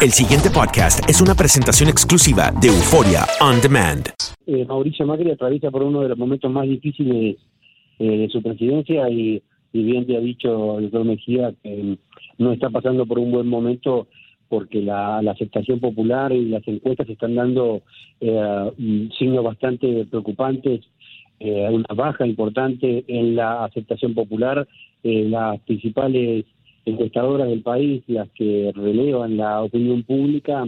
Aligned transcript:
El 0.00 0.12
siguiente 0.12 0.48
podcast 0.48 1.10
es 1.10 1.20
una 1.20 1.34
presentación 1.34 1.88
exclusiva 1.88 2.52
de 2.62 2.68
Euforia 2.68 3.26
On 3.40 3.60
Demand. 3.60 4.06
Eh, 4.46 4.64
Mauricio 4.64 5.04
Macri 5.04 5.32
atraviesa 5.32 5.72
por 5.72 5.82
uno 5.82 6.02
de 6.02 6.10
los 6.10 6.16
momentos 6.16 6.48
más 6.52 6.68
difíciles 6.68 7.36
eh, 7.98 8.18
de 8.18 8.28
su 8.28 8.40
presidencia 8.40 9.10
y, 9.10 9.42
bien 9.72 10.06
te 10.06 10.16
ha 10.16 10.20
dicho 10.20 10.78
el 10.78 10.84
doctor 10.84 11.04
Mejía 11.04 11.52
que 11.64 11.98
no 12.38 12.52
está 12.52 12.70
pasando 12.70 13.06
por 13.06 13.18
un 13.18 13.32
buen 13.32 13.48
momento 13.48 14.06
porque 14.48 14.80
la, 14.82 15.18
aceptación 15.18 15.80
popular 15.80 16.30
y 16.30 16.44
las 16.44 16.66
encuestas 16.68 17.08
están 17.08 17.34
dando 17.34 17.82
eh, 18.20 19.08
signos 19.18 19.42
bastante 19.42 20.06
preocupantes, 20.06 20.82
eh, 21.40 21.68
una 21.72 21.92
baja 21.96 22.24
importante 22.24 23.04
en 23.08 23.34
la 23.34 23.64
aceptación 23.64 24.14
popular, 24.14 24.66
las 25.02 25.60
principales 25.62 26.44
encuestadoras 26.88 27.48
del 27.48 27.62
país, 27.62 28.02
las 28.06 28.28
que 28.30 28.72
relevan 28.74 29.36
la 29.36 29.62
opinión 29.62 30.02
pública, 30.02 30.66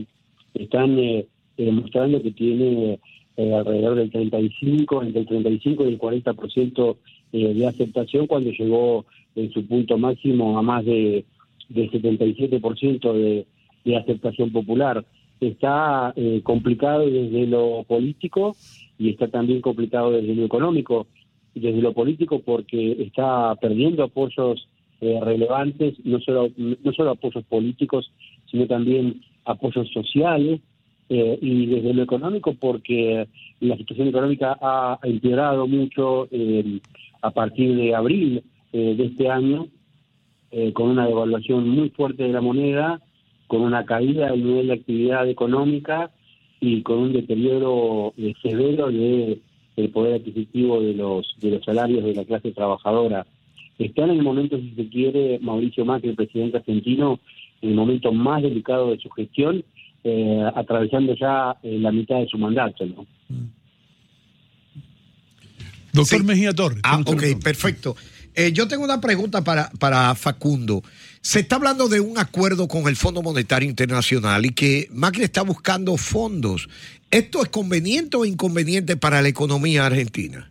están 0.54 0.98
eh, 0.98 1.26
mostrando 1.56 2.22
que 2.22 2.30
tiene 2.32 2.98
eh, 3.36 3.54
alrededor 3.54 3.96
del 3.96 4.10
35, 4.10 5.02
entre 5.02 5.20
el 5.22 5.26
35 5.26 5.84
y 5.84 5.88
el 5.88 5.98
40% 5.98 6.96
eh, 7.32 7.54
de 7.54 7.66
aceptación 7.66 8.26
cuando 8.26 8.50
llegó 8.50 9.06
en 9.34 9.52
su 9.52 9.66
punto 9.66 9.96
máximo 9.98 10.58
a 10.58 10.62
más 10.62 10.84
de 10.84 11.24
del 11.70 11.90
77% 11.90 13.12
de, 13.12 13.46
de 13.84 13.96
aceptación 13.96 14.50
popular. 14.52 15.04
Está 15.40 16.12
eh, 16.16 16.40
complicado 16.42 17.08
desde 17.08 17.46
lo 17.46 17.84
político 17.84 18.56
y 18.98 19.10
está 19.10 19.28
también 19.28 19.60
complicado 19.60 20.10
desde 20.10 20.34
lo 20.34 20.44
económico. 20.44 21.06
Desde 21.54 21.80
lo 21.80 21.92
político 21.92 22.40
porque 22.40 23.02
está 23.02 23.56
perdiendo 23.56 24.04
apoyos 24.04 24.68
eh, 25.00 25.18
relevantes, 25.22 25.94
no 26.04 26.20
solo, 26.20 26.50
no 26.56 26.92
solo 26.92 27.12
apoyos 27.12 27.44
políticos, 27.44 28.12
sino 28.50 28.66
también 28.66 29.22
apoyos 29.44 29.88
sociales, 29.92 30.60
eh, 31.08 31.38
y 31.40 31.66
desde 31.66 31.94
lo 31.94 32.02
económico 32.02 32.54
porque 32.54 33.26
la 33.60 33.76
situación 33.76 34.08
económica 34.08 34.56
ha 34.60 34.98
empeorado 35.02 35.66
mucho 35.66 36.28
eh, 36.30 36.80
a 37.22 37.30
partir 37.30 37.74
de 37.76 37.94
abril 37.94 38.42
de 38.72 39.04
este 39.04 39.28
año, 39.28 39.66
con 40.74 40.90
una 40.90 41.06
devaluación 41.06 41.68
muy 41.68 41.90
fuerte 41.90 42.22
de 42.22 42.32
la 42.32 42.40
moneda, 42.40 43.00
con 43.48 43.62
una 43.62 43.84
caída 43.84 44.30
del 44.30 44.44
nivel 44.44 44.68
de 44.68 44.74
actividad 44.74 45.28
económica 45.28 46.12
y 46.60 46.82
con 46.82 46.98
un 46.98 47.12
deterioro 47.12 48.14
severo 48.40 48.90
de 48.90 49.40
el 49.76 49.90
poder 49.90 50.20
adquisitivo 50.20 50.80
de 50.80 50.94
los 50.94 51.34
de 51.40 51.50
los 51.50 51.64
salarios 51.64 52.04
de 52.04 52.14
la 52.14 52.24
clase 52.24 52.52
trabajadora. 52.52 53.26
Está 53.78 54.04
en 54.04 54.10
el 54.10 54.22
momento, 54.22 54.58
si 54.58 54.74
se 54.76 54.88
quiere, 54.88 55.38
Mauricio 55.40 55.84
Macri, 55.84 56.10
el 56.10 56.16
presidente 56.16 56.58
argentino, 56.58 57.18
en 57.62 57.70
el 57.70 57.74
momento 57.74 58.12
más 58.12 58.42
delicado 58.42 58.90
de 58.90 58.98
su 58.98 59.08
gestión, 59.10 59.64
eh, 60.04 60.42
atravesando 60.54 61.14
ya 61.14 61.56
eh, 61.62 61.78
la 61.78 61.90
mitad 61.90 62.18
de 62.18 62.26
su 62.26 62.38
mandato. 62.38 62.84
¿no? 62.86 63.06
Doctor 65.92 66.24
Mejía 66.24 66.52
Torres. 66.52 66.80
Ah, 66.82 67.00
ok, 67.04 67.42
perfecto. 67.42 67.96
Eh, 68.34 68.52
yo 68.52 68.68
tengo 68.68 68.84
una 68.84 69.00
pregunta 69.00 69.42
para, 69.42 69.70
para 69.78 70.14
Facundo. 70.14 70.82
Se 71.20 71.40
está 71.40 71.56
hablando 71.56 71.88
de 71.88 72.00
un 72.00 72.18
acuerdo 72.18 72.68
con 72.68 72.86
el 72.88 72.96
Fondo 72.96 73.22
Monetario 73.22 73.68
Internacional 73.68 74.46
y 74.46 74.50
que 74.50 74.88
Macri 74.92 75.24
está 75.24 75.42
buscando 75.42 75.96
fondos. 75.96 76.68
¿Esto 77.10 77.42
es 77.42 77.48
conveniente 77.48 78.16
o 78.16 78.24
inconveniente 78.24 78.96
para 78.96 79.20
la 79.20 79.28
economía 79.28 79.86
argentina? 79.86 80.49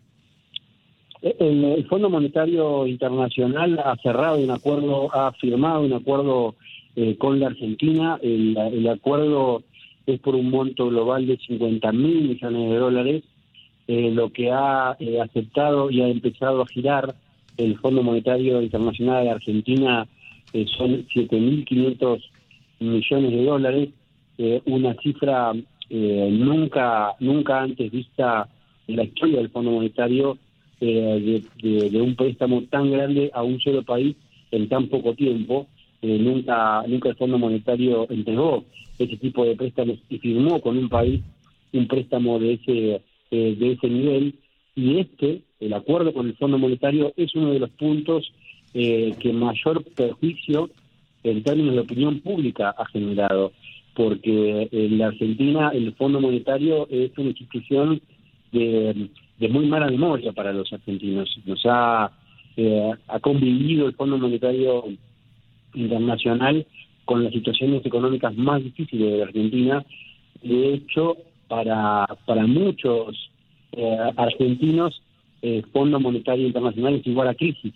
El, 1.22 1.86
Fondo 1.89 2.09
Monetario 2.09 2.88
Internacional 2.88 3.80
ha 3.84 3.95
cerrado 3.98 4.38
un 4.38 4.52
acuerdo, 4.52 5.14
ha 5.14 5.34
firmado 5.34 5.81
un 5.81 5.92
acuerdo 5.92 6.56
eh, 6.95 7.17
con 7.17 7.39
la 7.39 7.48
Argentina. 7.48 8.17
El, 8.22 8.88
acuerdo 8.88 9.64
es 10.06 10.20
por 10.22 10.36
un 10.36 10.50
monto 10.50 10.88
global 10.88 11.28
de 11.28 11.38
50 11.38 11.92
mil 11.92 12.30
millones 12.30 12.70
de 12.70 12.78
dólares. 12.78 13.23
Eh, 13.88 14.12
lo 14.12 14.31
que 14.31 14.52
ha 14.52 14.95
eh, 15.00 15.20
aceptado 15.20 15.90
y 15.90 16.02
ha 16.02 16.08
empezado 16.08 16.62
a 16.62 16.68
girar 16.68 17.16
el 17.58 17.78
Fondo 17.79 18.02
Monetario 18.02 18.62
Internacional 18.62 19.25
de 19.25 19.31
Argentina 19.31 20.08
son 20.78 21.06
7.500 21.08 22.22
millones 22.79 23.31
de 23.31 23.44
dólares, 23.44 23.90
una 24.66 24.96
cifra 24.96 25.52
nunca 25.90 27.12
nunca 27.19 27.62
antes 27.62 27.91
vista 27.91 28.47
en 28.88 28.96
la 28.96 29.03
historia 29.03 29.38
del 29.38 29.50
Fondo 29.50 29.72
Monetario 29.72 30.38
eh, 30.81 31.41
de, 31.62 32.01
un 32.01 32.16
préstamo 32.16 32.63
tan 32.63 32.90
grande 32.91 33.29
a 33.34 33.44
un 33.44 33.59
solo 33.59 33.84
país 33.84 34.16
en 34.51 34.69
tan 34.69 34.88
poco 34.88 35.13
tiempo. 35.13 35.67
Eh, 36.01 36.17
nunca, 36.17 36.84
nunca 36.88 37.09
el 37.09 37.16
Fondo 37.16 37.38
Monetario 37.38 38.07
entregó 38.09 38.63
ese 38.97 39.17
tipo 39.17 39.44
de 39.44 39.56
préstamos 39.56 40.00
y 40.09 40.17
firmó 40.19 40.62
con 40.62 40.78
un 40.78 40.88
país 40.88 41.22
un 41.73 41.88
préstamo 41.88 42.40
de 42.40 42.53
ese, 42.53 43.01
eh, 43.31 43.56
de 43.59 43.72
ese 43.73 43.90
nivel. 43.90 44.35
Y 44.75 45.00
este, 45.00 45.41
el 45.59 45.73
acuerdo 45.73 46.13
con 46.13 46.28
el 46.28 46.38
Fondo 46.38 46.57
Monetario, 46.57 47.13
es 47.17 47.35
uno 47.35 47.51
de 47.51 47.59
los 47.59 47.69
puntos 47.72 48.31
que 48.72 49.34
mayor 49.34 49.84
perjuicio 49.96 50.69
en 51.23 51.44
términos 51.44 51.73
de 51.73 51.81
opinión 51.81 52.19
pública 52.19 52.69
ha 52.78 52.85
generado, 52.85 53.51
porque 53.96 54.69
en 54.72 55.00
la 55.00 55.07
Argentina 55.07 55.72
el 55.73 55.91
Fondo 55.96 56.22
Monetario 56.22 56.88
es 56.90 57.11
una 57.17 57.29
institución 57.29 58.00
de 58.51 59.09
de 59.39 59.47
muy 59.47 59.67
mala 59.67 59.88
memoria 59.88 60.31
para 60.33 60.51
los 60.53 60.72
argentinos. 60.72 61.29
Nos 61.45 61.61
ha, 61.66 62.11
eh, 62.57 62.91
ha 63.07 63.19
convivido 63.19 63.88
el 63.88 63.95
Fondo 63.95 64.17
Monetario 64.17 64.85
Internacional 65.73 66.66
con 67.05 67.23
las 67.23 67.33
situaciones 67.33 67.85
económicas 67.85 68.35
más 68.35 68.63
difíciles 68.63 69.11
de 69.11 69.17
la 69.17 69.23
Argentina. 69.25 69.85
De 70.44 70.73
hecho, 70.73 71.17
para, 71.47 72.05
para 72.25 72.45
muchos 72.45 73.31
eh, 73.72 73.97
argentinos, 74.17 75.01
el 75.41 75.66
Fondo 75.67 75.99
Monetario 75.99 76.45
Internacional 76.45 76.95
es 76.95 77.07
igual 77.07 77.29
a 77.29 77.33
crisis, 77.33 77.73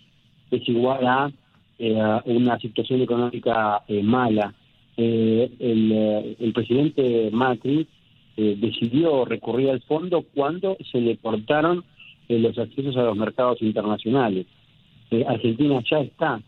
es 0.50 0.68
igual 0.68 1.06
a 1.06 1.32
eh, 1.78 2.20
una 2.26 2.58
situación 2.58 3.00
económica 3.00 3.82
mala. 4.02 4.54
el, 4.96 6.36
el 6.38 6.52
presidente 6.52 7.30
Macri 7.32 7.88
eh, 8.36 8.56
decidió 8.58 9.24
recurrir 9.24 9.70
al 9.70 9.80
fondo 9.82 10.24
cuando 10.34 10.76
se 10.90 11.00
le 11.00 11.16
cortaron 11.18 11.84
eh, 12.28 12.38
los 12.38 12.58
accesos 12.58 12.96
a 12.96 13.02
los 13.02 13.16
mercados 13.16 13.62
internacionales. 13.62 14.46
Eh, 15.10 15.24
Argentina 15.28 15.80
ya 15.88 16.00
está 16.00 16.40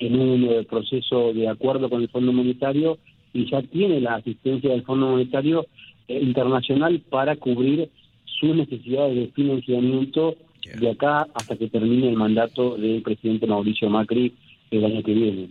en 0.00 0.18
un 0.18 0.64
proceso 0.68 1.32
de 1.32 1.48
acuerdo 1.48 1.88
con 1.90 2.02
el 2.02 2.08
Fondo 2.08 2.32
Monetario 2.32 2.98
y 3.32 3.50
ya 3.50 3.62
tiene 3.62 4.00
la 4.00 4.16
asistencia 4.16 4.70
del 4.70 4.82
Fondo 4.82 5.08
Monetario 5.08 5.66
Internacional 6.08 7.00
para 7.10 7.36
cubrir 7.36 7.90
sus 8.24 8.54
necesidades 8.54 9.16
de 9.16 9.26
financiamiento 9.28 10.36
de 10.80 10.90
acá 10.90 11.26
hasta 11.34 11.56
que 11.56 11.68
termine 11.68 12.08
el 12.08 12.16
mandato 12.16 12.76
del 12.76 13.02
presidente 13.02 13.46
Mauricio 13.46 13.90
Macri 13.90 14.32
el 14.70 14.84
año 14.84 15.02
que 15.02 15.14
viene. 15.14 15.48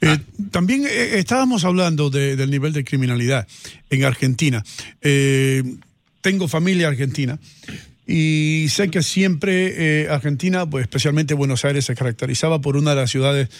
Eh, 0.00 0.18
también 0.50 0.86
eh, 0.86 1.18
estábamos 1.18 1.64
hablando 1.64 2.10
del 2.10 2.50
nivel 2.50 2.72
de 2.72 2.84
criminalidad 2.84 3.46
en 3.90 4.04
Argentina. 4.04 4.64
Eh, 5.00 5.62
tengo 6.20 6.46
familia 6.48 6.88
argentina 6.88 7.38
y 8.06 8.66
sé 8.70 8.90
que 8.90 9.02
siempre 9.02 10.08
Argentina, 10.08 10.68
pues 10.68 10.82
especialmente 10.82 11.34
Buenos 11.34 11.64
Aires, 11.64 11.84
se 11.84 11.94
caracterizaba 11.94 12.60
por 12.60 12.76
una 12.76 12.90
de 12.90 12.96
las 12.96 13.10
ciudades 13.10 13.50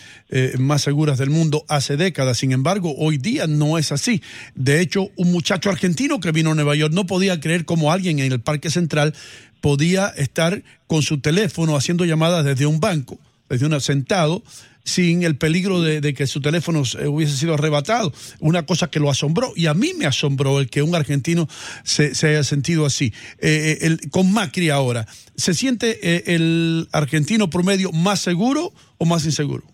más 0.59 0.83
seguras 0.83 1.19
del 1.19 1.29
mundo 1.29 1.65
hace 1.69 1.99
décadas. 1.99 2.39
Sin 2.39 2.53
embargo, 2.53 2.95
hoy 2.97 3.19
día 3.19 3.47
no 3.47 3.77
es 3.77 3.93
así. 3.93 4.23
De 4.55 4.81
hecho, 4.81 5.11
un 5.17 5.33
muchacho 5.33 5.69
argentino 5.69 6.19
que 6.19 6.33
vino 6.33 6.53
a 6.53 6.55
Nueva 6.55 6.75
York 6.75 6.95
no 6.95 7.07
podía 7.07 7.41
creer 7.41 7.67
cómo 7.67 7.93
alguien 7.93 8.21
en 8.21 8.33
el 8.33 8.41
Parque 8.41 8.71
Central 8.71 9.15
podía 9.61 10.09
estar 10.09 10.63
con 10.87 11.03
su 11.03 11.21
teléfono 11.21 11.77
haciendo 11.77 12.07
llamadas 12.07 12.45
desde 12.45 12.65
un 12.65 12.81
banco, 12.81 13.19
desde 13.51 13.67
un 13.67 13.79
sentado 13.83 14.43
sin 14.85 15.23
el 15.23 15.37
peligro 15.37 15.81
de, 15.83 16.15
que 16.15 16.27
su 16.27 16.41
teléfono 16.41 16.83
hubiese 17.07 17.37
sido 17.37 17.55
arrebatado. 17.55 18.13
Una 18.41 18.65
cosa 18.65 18.91
que 18.91 19.01
lo 19.01 19.11
asombró 19.11 19.53
y 19.55 19.67
a 19.67 19.75
mí 19.75 19.93
me 19.99 20.07
asombró 20.07 20.61
el 20.61 20.71
que 20.71 20.83
un 20.83 20.95
argentino 20.95 21.47
se, 21.85 22.13
haya 22.27 22.43
sentido 22.43 22.87
así. 22.87 23.13
Eh, 23.41 23.79
eh, 23.81 23.87
el, 23.87 24.11
con 24.11 24.33
Macri 24.33 24.71
ahora, 24.71 25.07
¿se 25.37 25.55
siente 25.55 25.99
eh, 26.03 26.35
el 26.35 26.89
argentino 26.93 27.51
promedio 27.51 27.93
más 27.93 28.21
seguro 28.21 28.73
o 28.99 29.05
más 29.05 29.25
inseguro? 29.25 29.65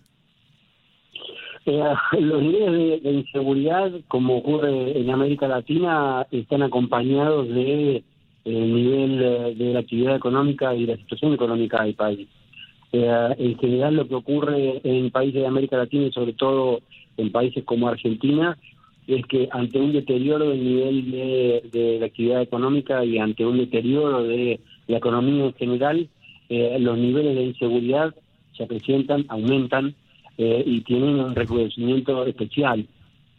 los 1.65 2.43
niveles 2.43 3.01
de, 3.01 3.11
inseguridad, 3.11 3.91
como 4.07 4.37
ocurre 4.37 4.99
en 4.99 5.09
América 5.09 5.47
Latina, 5.47 6.27
están 6.29 6.61
acompañados 6.61 7.47
de 7.49 8.03
el 8.43 8.73
nivel 8.75 9.57
de 9.57 9.73
la 9.73 9.79
actividad 9.79 10.15
económica 10.15 10.75
y 10.75 10.85
la 10.85 10.95
situación 10.97 11.33
económica 11.33 11.81
del 11.81 11.95
país. 11.95 12.27
Eh, 12.97 13.35
en 13.39 13.57
general 13.57 13.95
lo 13.95 14.07
que 14.07 14.15
ocurre 14.15 14.79
en 14.85 15.11
países 15.11 15.41
de 15.41 15.47
América 15.47 15.75
Latina 15.75 16.05
y 16.05 16.13
sobre 16.13 16.31
todo 16.31 16.79
en 17.17 17.29
países 17.29 17.65
como 17.65 17.89
Argentina 17.89 18.57
es 19.05 19.25
que 19.25 19.49
ante 19.51 19.79
un 19.79 19.91
deterioro 19.91 20.49
del 20.49 20.63
nivel 20.63 21.11
de, 21.71 21.97
la 21.99 22.05
actividad 22.05 22.41
económica 22.41 23.03
y 23.03 23.17
ante 23.17 23.45
un 23.45 23.57
deterioro 23.57 24.23
de 24.23 24.61
la 24.87 24.97
economía 24.97 25.45
en 25.45 25.53
general, 25.55 26.07
eh, 26.47 26.77
los 26.79 26.97
niveles 26.97 27.35
de 27.35 27.43
inseguridad 27.43 28.15
se 28.57 28.65
presentan, 28.65 29.25
aumentan 29.27 29.93
eh, 30.37 30.63
y 30.65 30.79
tienen 30.81 31.19
un 31.19 31.35
reconocimiento 31.35 32.25
especial. 32.25 32.87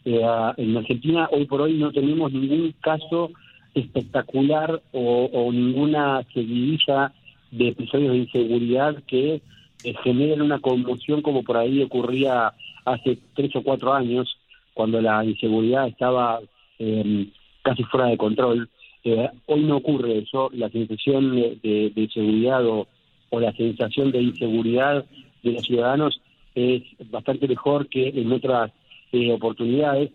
Eh, 0.05 0.21
en 0.57 0.77
Argentina 0.77 1.27
hoy 1.31 1.45
por 1.45 1.61
hoy 1.61 1.73
no 1.73 1.91
tenemos 1.91 2.31
ningún 2.31 2.75
caso 2.79 3.31
espectacular 3.73 4.81
o, 4.93 5.49
ninguna 5.51 6.23
seguidilla 6.33 7.11
de 7.51 7.69
episodios 7.69 8.11
de 8.11 8.17
inseguridad 8.19 9.03
que 9.05 9.41
eh, 9.83 9.93
generen 10.03 10.41
una 10.41 10.59
conmoción 10.59 11.21
como 11.21 11.43
por 11.43 11.57
ahí 11.57 11.81
ocurría 11.81 12.53
hace 12.85 13.17
tres 13.35 13.55
o 13.55 13.63
cuatro 13.63 13.93
años, 13.93 14.37
cuando 14.73 15.01
la 15.01 15.23
inseguridad 15.25 15.87
estaba 15.87 16.39
em, 16.79 17.29
casi 17.63 17.83
fuera 17.83 18.07
de 18.07 18.17
control. 18.17 18.69
Eh, 19.03 19.29
hoy 19.45 19.63
no 19.63 19.77
ocurre 19.77 20.19
eso, 20.19 20.49
la 20.53 20.69
sensación 20.69 21.35
de, 21.35 21.91
de, 21.93 22.09
seguridad 22.13 22.65
o, 22.65 22.87
o, 23.29 23.39
la 23.39 23.53
sensación 23.53 24.11
de 24.11 24.21
inseguridad 24.21 25.05
de 25.43 25.51
los 25.51 25.63
ciudadanos 25.65 26.21
es 26.55 26.83
bastante 27.11 27.47
mejor 27.47 27.87
que 27.87 28.09
en 28.09 28.31
otras 28.31 28.71
eh, 29.11 29.31
oportunidades. 29.31 30.11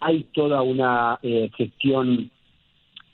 Hay 0.00 0.24
toda 0.34 0.62
una 0.62 1.18
eh, 1.22 1.50
gestión 1.56 2.30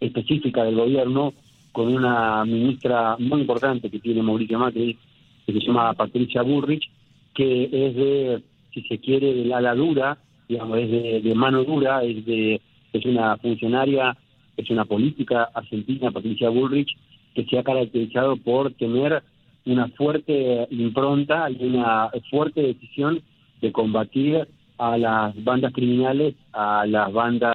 específica 0.01 0.65
del 0.65 0.77
gobierno 0.77 1.35
con 1.73 1.93
una 1.93 2.45
ministra 2.45 3.17
muy 3.19 3.41
importante 3.41 3.91
que 3.91 3.99
tiene 3.99 4.23
Mauricio 4.23 4.59
Macri, 4.59 4.99
que 5.47 5.53
se 5.53 5.61
llama 5.61 5.95
Patricia 5.95 6.43
Burrich, 6.43 6.89
que 7.35 7.65
es 7.65 7.97
de, 7.97 8.43
si 8.73 8.83
se 8.83 8.99
quiere, 8.99 9.35
de 9.35 9.45
la 9.45 9.75
dura, 9.75 10.19
digamos, 10.49 10.79
es 10.79 11.25
de, 11.25 11.35
mano 11.35 11.65
dura, 11.65 12.03
es 12.05 12.25
de 12.27 12.61
es 12.93 13.07
una 13.07 13.37
funcionaria, 13.39 14.17
es 14.57 14.69
una 14.71 14.85
política 14.85 15.49
argentina, 15.55 16.11
Patricia 16.11 16.51
Bullrich, 16.51 16.95
que 17.35 17.45
se 17.47 17.59
ha 17.59 17.63
caracterizado 17.63 18.37
por 18.37 18.73
tener 18.75 19.23
una 19.65 19.89
fuerte 19.89 20.67
impronta 20.71 21.49
y 21.51 21.65
una 21.65 22.11
fuerte 22.31 22.63
decisión 22.63 23.23
de 23.61 23.73
combatir 23.73 24.47
a 24.79 24.99
las 24.99 25.43
bandas 25.43 25.73
criminales, 25.73 26.35
a 26.53 26.85
las 26.87 27.13
bandas 27.13 27.55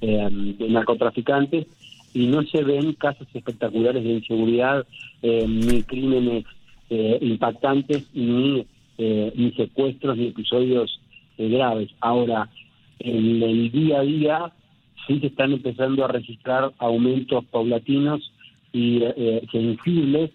em, 0.00 0.56
de 0.56 0.68
narcotraficantes, 0.68 1.66
y 2.12 2.26
no 2.26 2.42
se 2.44 2.62
ven 2.62 2.92
casos 2.94 3.26
espectaculares 3.32 4.02
de 4.02 4.14
inseguridad, 4.14 4.86
em, 5.22 5.60
ni 5.60 5.82
crímenes 5.82 6.44
eh, 6.92 7.18
impactantes, 7.20 8.12
ni, 8.14 8.66
eh, 8.98 9.32
ni 9.36 9.52
secuestros, 9.52 10.16
ni 10.16 10.26
episodios 10.26 11.00
eh, 11.38 11.48
graves. 11.48 11.88
Ahora, 12.00 12.48
en 12.98 13.40
el 13.42 13.70
día 13.70 14.00
a 14.00 14.02
día 14.02 14.52
sí 15.06 15.20
se 15.20 15.28
están 15.28 15.52
empezando 15.52 16.04
a 16.04 16.08
registrar 16.08 16.72
aumentos 16.78 17.44
paulatinos 17.46 18.32
y 18.72 19.02
sensibles 19.50 20.30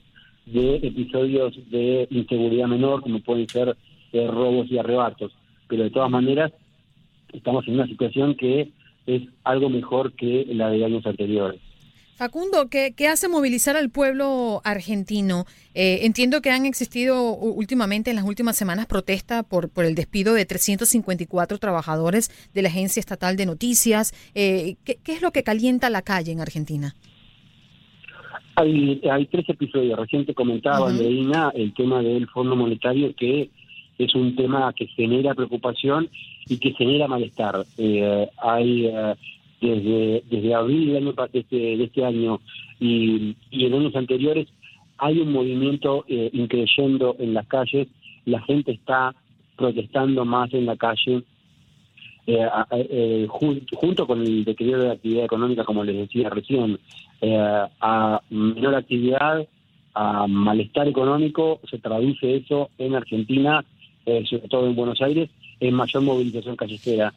de 0.45 0.75
episodios 0.77 1.53
de 1.69 2.07
inseguridad 2.09 2.67
menor, 2.67 3.01
como 3.01 3.19
pueden 3.19 3.47
ser 3.47 3.77
robos 4.13 4.69
y 4.69 4.77
arrebatos. 4.77 5.31
Pero 5.67 5.83
de 5.83 5.89
todas 5.89 6.09
maneras, 6.09 6.51
estamos 7.31 7.67
en 7.67 7.75
una 7.75 7.87
situación 7.87 8.35
que 8.35 8.71
es 9.05 9.21
algo 9.43 9.69
mejor 9.69 10.13
que 10.13 10.45
la 10.49 10.69
de 10.69 10.83
años 10.83 11.05
anteriores. 11.05 11.61
Facundo, 12.15 12.69
¿qué, 12.69 12.93
hace 13.09 13.27
movilizar 13.27 13.75
al 13.75 13.89
pueblo 13.89 14.61
argentino? 14.63 15.43
Eh, 15.73 15.99
entiendo 16.03 16.41
que 16.41 16.49
han 16.49 16.65
existido 16.65 17.33
últimamente, 17.33 18.09
en 18.09 18.15
las 18.15 18.23
últimas 18.23 18.55
semanas, 18.55 18.85
protestas 18.85 19.43
por, 19.43 19.67
por 19.69 19.83
el 19.83 19.95
despido 19.95 20.33
de 20.33 20.45
354 20.45 21.57
trabajadores 21.57 22.31
de 22.53 22.61
la 22.61 22.69
Agencia 22.69 23.01
Estatal 23.01 23.35
de 23.35 23.45
Noticias. 23.45 24.13
Eh, 24.33 24.75
¿qué, 24.85 24.97
es 25.05 25.21
lo 25.21 25.31
que 25.31 25.43
calienta 25.43 25.89
la 25.89 26.03
calle 26.03 26.31
en 26.31 26.39
Argentina? 26.39 26.95
Hay, 28.55 29.01
hay 29.11 29.25
tres 29.25 29.49
episodios. 29.49 29.99
Reciente 29.99 30.33
comentaba, 30.33 30.87
Andreina, 30.87 31.51
el 31.53 31.73
tema 31.73 32.01
del 32.01 32.29
Fondo 32.29 32.55
Monetario, 32.55 33.13
que 33.13 33.49
es 33.97 34.15
un 34.15 34.37
tema 34.37 34.71
que 34.71 34.87
genera 34.87 35.33
preocupación 35.33 36.09
y 36.47 36.59
que 36.59 36.71
genera 36.71 37.09
malestar. 37.09 37.65
Eh, 37.77 38.29
hay 38.37 38.87
desde, 39.69 40.23
desde 40.29 40.53
abril 40.53 40.87
del 40.87 40.97
año, 40.97 41.13
de, 41.13 41.39
este, 41.39 41.55
de 41.55 41.83
este 41.83 42.05
año 42.05 42.39
y, 42.79 43.35
en 43.51 43.73
años 43.73 43.95
anteriores, 43.95 44.47
hay 44.97 45.19
un 45.19 45.31
movimiento 45.31 46.05
eh, 46.07 46.29
increyendo 46.33 47.15
en 47.19 47.33
las 47.33 47.47
calles, 47.47 47.87
la 48.25 48.41
gente 48.41 48.71
está 48.71 49.13
protestando 49.55 50.25
más 50.25 50.53
en 50.53 50.65
la 50.65 50.75
calle, 50.75 51.23
eh, 52.27 52.47
eh, 52.71 53.27
junto 53.29 54.07
con 54.07 54.21
el 54.21 54.43
decreto 54.43 54.79
de 54.79 54.91
actividad 54.91 55.25
económica, 55.25 55.63
como 55.63 55.83
les 55.83 55.95
decía 55.95 56.29
recién, 56.29 56.79
eh, 57.21 57.65
a 57.81 58.21
menor 58.31 58.75
actividad, 58.75 59.47
a 59.93 60.25
malestar 60.27 60.87
económico, 60.87 61.59
se 61.69 61.77
traduce 61.77 62.37
eso 62.37 62.69
en 62.77 62.95
Argentina, 62.95 63.63
sobre 64.05 64.47
todo 64.49 64.67
en 64.67 64.75
Buenos 64.75 65.01
Aires, 65.01 65.29
en 65.59 65.73
mayor 65.73 66.03
movilización 66.03 66.55
callejera. 66.55 67.13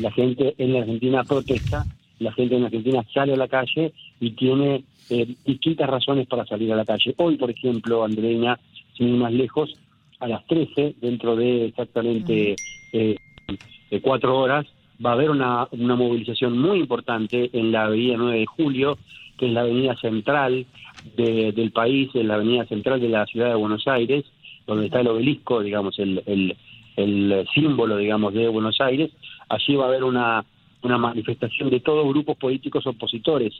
La 0.00 0.10
gente 0.12 0.54
en 0.58 0.72
la 0.72 0.80
Argentina 0.80 1.24
protesta, 1.24 1.84
la 2.18 2.32
gente 2.32 2.54
en 2.54 2.62
la 2.62 2.66
Argentina 2.68 3.04
sale 3.12 3.34
a 3.34 3.36
la 3.36 3.48
calle 3.48 3.92
y 4.20 4.30
tiene 4.30 4.84
eh, 5.10 5.34
distintas 5.44 5.88
razones 5.88 6.26
para 6.26 6.46
salir 6.46 6.72
a 6.72 6.76
la 6.76 6.84
calle. 6.84 7.14
Hoy, 7.18 7.36
por 7.36 7.50
ejemplo, 7.50 8.04
Andreina, 8.04 8.58
sin 8.96 9.08
ir 9.08 9.16
más 9.16 9.32
lejos, 9.32 9.74
a 10.20 10.28
las 10.28 10.46
13, 10.46 10.94
dentro 11.00 11.34
de 11.34 11.66
exactamente 11.66 12.54
eh, 12.92 13.16
cuatro 14.00 14.38
horas, 14.38 14.66
va 15.04 15.10
a 15.10 15.12
haber 15.14 15.30
una, 15.30 15.66
una 15.72 15.96
movilización 15.96 16.56
muy 16.56 16.78
importante 16.78 17.50
en 17.52 17.72
la 17.72 17.84
avenida 17.84 18.16
9 18.16 18.38
de 18.38 18.46
Julio, 18.46 18.98
que 19.36 19.46
es 19.46 19.52
la 19.52 19.62
avenida 19.62 19.96
central 19.96 20.64
del 21.16 21.72
país, 21.72 22.10
en 22.14 22.28
la 22.28 22.34
avenida 22.34 22.64
central 22.66 23.00
de 23.00 23.08
la 23.08 23.26
ciudad 23.26 23.48
de 23.48 23.56
Buenos 23.56 23.88
Aires, 23.88 24.24
donde 24.66 24.86
está 24.86 25.00
el 25.00 25.08
obelisco, 25.08 25.60
digamos, 25.60 25.98
el, 25.98 26.22
el, 26.26 26.56
el 26.96 27.46
símbolo, 27.54 27.96
digamos, 27.96 28.34
de 28.34 28.48
Buenos 28.48 28.80
Aires, 28.80 29.10
allí 29.48 29.74
va 29.76 29.84
a 29.84 29.88
haber 29.88 30.04
una, 30.04 30.44
una 30.82 30.98
manifestación 30.98 31.70
de 31.70 31.80
todos 31.80 32.06
grupos 32.08 32.36
políticos 32.36 32.86
opositores 32.86 33.52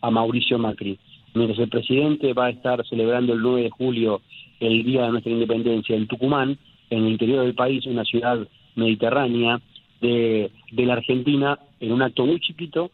a 0.00 0.10
Mauricio 0.10 0.58
Macri. 0.58 0.98
Mientras 1.34 1.58
el 1.60 1.68
presidente 1.68 2.32
va 2.32 2.46
a 2.46 2.50
estar 2.50 2.84
celebrando 2.86 3.32
el 3.32 3.40
9 3.40 3.62
de 3.62 3.70
julio 3.70 4.20
el 4.58 4.84
Día 4.84 5.04
de 5.04 5.10
nuestra 5.12 5.32
Independencia 5.32 5.96
en 5.96 6.06
Tucumán, 6.06 6.58
en 6.90 7.04
el 7.04 7.12
interior 7.12 7.44
del 7.44 7.54
país, 7.54 7.86
una 7.86 8.04
ciudad 8.04 8.46
mediterránea 8.74 9.60
de, 10.00 10.50
de 10.72 10.86
la 10.86 10.94
Argentina, 10.94 11.58
en 11.78 11.92
un 11.92 12.02
acto 12.02 12.26
muy 12.26 12.40
chiquito, 12.40 12.90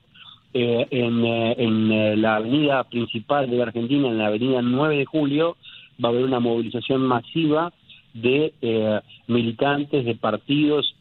eh, 0.52 0.86
en, 0.90 1.24
eh, 1.24 1.54
en 1.58 1.92
eh, 1.92 2.16
la 2.16 2.36
avenida 2.36 2.84
principal 2.84 3.50
de 3.50 3.56
la 3.56 3.64
Argentina, 3.64 4.08
en 4.08 4.18
la 4.18 4.26
avenida 4.26 4.62
9 4.62 4.96
de 4.96 5.04
julio, 5.04 5.56
va 6.02 6.08
a 6.08 6.12
haber 6.12 6.24
una 6.24 6.40
movilización 6.40 7.02
masiva 7.02 7.72
de 8.16 8.54
eh, 8.62 9.00
militantes, 9.26 10.04
de 10.04 10.14
partidos 10.14 10.94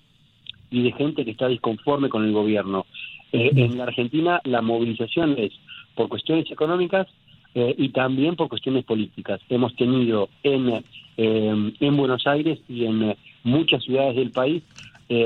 y 0.69 0.83
de 0.83 0.91
gente 0.91 1.23
que 1.23 1.31
está 1.31 1.47
disconforme 1.47 2.09
con 2.09 2.25
el 2.25 2.33
gobierno. 2.33 2.85
Eh, 3.31 3.51
en 3.55 3.77
la 3.77 3.85
Argentina 3.85 4.41
la 4.43 4.61
movilización 4.61 5.35
es 5.37 5.53
por 5.95 6.09
cuestiones 6.09 6.49
económicas 6.51 7.07
eh, 7.53 7.73
y 7.77 7.89
también 7.89 8.35
por 8.35 8.49
cuestiones 8.49 8.83
políticas. 8.83 9.39
Hemos 9.49 9.75
tenido 9.75 10.29
en, 10.43 10.83
en 11.17 11.97
Buenos 11.97 12.27
Aires 12.27 12.59
y 12.67 12.85
en 12.85 13.15
muchas 13.43 13.83
ciudades 13.83 14.15
del 14.17 14.31
país 14.31 14.63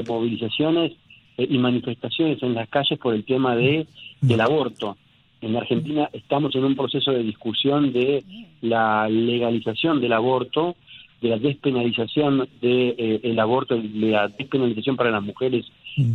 movilizaciones 0.07 0.91
y 1.37 1.57
manifestaciones 1.57 2.43
en 2.43 2.53
las 2.53 2.67
calles 2.69 2.99
por 2.99 3.15
el 3.15 3.23
tema 3.23 3.55
de 3.55 3.87
del 4.21 4.41
aborto. 4.41 4.97
En 5.41 5.55
Argentina 5.55 6.09
estamos 6.11 6.53
en 6.55 6.65
un 6.65 6.75
proceso 6.75 7.11
de 7.11 7.23
discusión 7.23 7.93
de 7.93 8.23
la 8.61 9.07
legalización 9.07 10.01
del 10.01 10.13
aborto 10.13 10.75
de 11.21 11.29
la 11.29 11.37
despenalización 11.37 12.47
del 12.61 12.95
de, 12.95 13.19
eh, 13.23 13.39
aborto, 13.39 13.75
de 13.75 14.11
la 14.11 14.27
despenalización 14.27 14.95
para 14.95 15.11
las 15.11 15.23
mujeres 15.23 15.65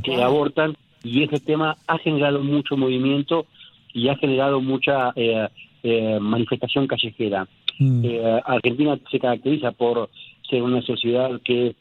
que 0.03 0.23
abortan, 0.23 0.75
y 1.03 1.23
ese 1.23 1.39
tema 1.41 1.77
ha 1.87 1.99
generado 1.99 2.43
mucho 2.43 2.77
movimiento 2.77 3.47
y 3.93 4.09
ha 4.09 4.17
generado 4.17 4.61
mucha 4.61 5.13
eh, 5.15 5.49
eh, 5.83 6.19
manifestación 6.21 6.87
callejera. 6.87 7.47
Mm. 7.79 8.07
Argentina 8.47 8.99
se 9.11 9.19
caracteriza 9.19 9.73
por 9.73 10.09
ser 10.49 10.63
una 10.63 10.81
sociedad 10.83 11.41
que 11.43 11.75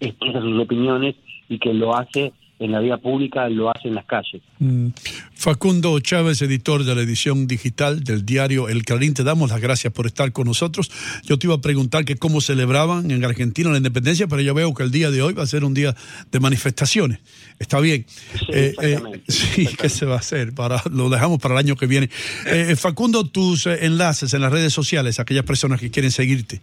expresa 0.00 0.40
sus 0.40 0.58
opiniones 0.58 1.14
y 1.48 1.58
que 1.58 1.72
lo 1.72 1.94
hace 1.94 2.32
en 2.62 2.72
la 2.72 2.80
vía 2.80 2.96
pública, 2.96 3.48
lo 3.48 3.70
hace 3.70 3.88
en 3.88 3.94
las 3.94 4.04
calles. 4.06 4.40
Mm. 4.58 4.88
Facundo 5.34 5.98
Chávez, 5.98 6.40
editor 6.42 6.84
de 6.84 6.94
la 6.94 7.02
edición 7.02 7.46
digital 7.48 8.04
del 8.04 8.24
diario 8.24 8.68
El 8.68 8.84
Clarín, 8.84 9.14
te 9.14 9.24
damos 9.24 9.50
las 9.50 9.60
gracias 9.60 9.92
por 9.92 10.06
estar 10.06 10.30
con 10.32 10.46
nosotros. 10.46 10.90
Yo 11.24 11.38
te 11.38 11.48
iba 11.48 11.56
a 11.56 11.60
preguntar 11.60 12.04
que 12.04 12.16
cómo 12.16 12.40
celebraban 12.40 13.10
en 13.10 13.24
Argentina 13.24 13.70
la 13.70 13.78
independencia, 13.78 14.28
pero 14.28 14.42
yo 14.42 14.54
veo 14.54 14.72
que 14.74 14.84
el 14.84 14.92
día 14.92 15.10
de 15.10 15.22
hoy 15.22 15.34
va 15.34 15.42
a 15.42 15.46
ser 15.46 15.64
un 15.64 15.74
día 15.74 15.96
de 16.30 16.40
manifestaciones. 16.40 17.18
Está 17.58 17.80
bien. 17.80 18.06
Sí, 18.38 18.46
eh, 18.52 18.74
eh, 18.80 19.00
sí 19.28 19.66
¿qué 19.66 19.88
se 19.88 20.06
va 20.06 20.14
a 20.14 20.18
hacer? 20.18 20.54
Para, 20.54 20.82
lo 20.90 21.10
dejamos 21.10 21.40
para 21.40 21.54
el 21.54 21.58
año 21.58 21.76
que 21.76 21.86
viene. 21.86 22.08
Eh, 22.46 22.76
Facundo, 22.76 23.26
tus 23.26 23.66
enlaces 23.66 24.32
en 24.34 24.40
las 24.40 24.52
redes 24.52 24.72
sociales, 24.72 25.18
aquellas 25.18 25.44
personas 25.44 25.80
que 25.80 25.90
quieren 25.90 26.12
seguirte. 26.12 26.62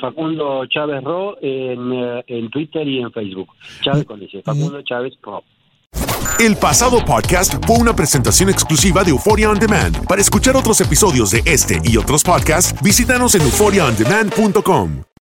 Facundo 0.00 0.66
Chávez 0.66 1.02
Ro 1.02 1.36
en, 1.40 2.22
en, 2.26 2.50
Twitter 2.50 2.86
y 2.86 3.00
en 3.00 3.12
Facebook. 3.12 3.48
Chávez 3.82 4.04
con 4.04 4.22
ese. 4.22 4.42
Facundo 4.42 4.82
Chávez 4.82 5.14
Pro. 5.20 5.42
El 6.38 6.56
pasado 6.56 7.04
podcast 7.04 7.54
fue 7.66 7.76
una 7.78 7.94
presentación 7.94 8.48
exclusiva 8.48 9.04
de 9.04 9.10
Euphoria 9.10 9.50
On 9.50 9.58
Demand. 9.58 10.06
Para 10.06 10.22
escuchar 10.22 10.56
otros 10.56 10.80
episodios 10.80 11.32
de 11.32 11.42
este 11.44 11.80
y 11.84 11.96
otros 11.96 12.22
podcasts, 12.22 12.74
visítanos 12.82 13.34
en 13.34 13.42
euphoriaondemand.com. 13.42 15.10